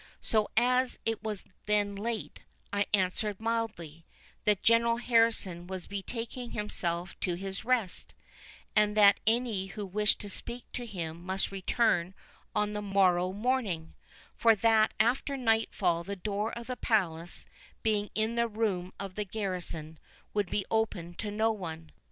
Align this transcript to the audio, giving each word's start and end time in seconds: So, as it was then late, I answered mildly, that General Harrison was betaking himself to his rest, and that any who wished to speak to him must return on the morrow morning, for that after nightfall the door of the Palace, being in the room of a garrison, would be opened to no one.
So, 0.23 0.49
as 0.57 0.97
it 1.05 1.21
was 1.21 1.43
then 1.67 1.95
late, 1.95 2.41
I 2.73 2.87
answered 2.91 3.39
mildly, 3.39 4.03
that 4.45 4.63
General 4.63 4.97
Harrison 4.97 5.67
was 5.67 5.85
betaking 5.85 6.53
himself 6.53 7.15
to 7.19 7.35
his 7.35 7.63
rest, 7.63 8.15
and 8.75 8.97
that 8.97 9.19
any 9.27 9.67
who 9.67 9.85
wished 9.85 10.17
to 10.21 10.29
speak 10.31 10.65
to 10.73 10.87
him 10.87 11.23
must 11.23 11.51
return 11.51 12.15
on 12.55 12.73
the 12.73 12.81
morrow 12.81 13.31
morning, 13.31 13.93
for 14.35 14.55
that 14.55 14.91
after 14.99 15.37
nightfall 15.37 16.03
the 16.03 16.15
door 16.15 16.51
of 16.57 16.65
the 16.65 16.75
Palace, 16.77 17.45
being 17.83 18.09
in 18.15 18.33
the 18.33 18.47
room 18.47 18.93
of 18.99 19.15
a 19.19 19.23
garrison, 19.23 19.99
would 20.33 20.49
be 20.49 20.65
opened 20.71 21.19
to 21.19 21.29
no 21.29 21.51
one. 21.51 21.91